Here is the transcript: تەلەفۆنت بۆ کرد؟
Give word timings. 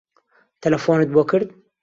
تەلەفۆنت 0.67 1.13
بۆ 1.19 1.27
کرد؟ 1.35 1.55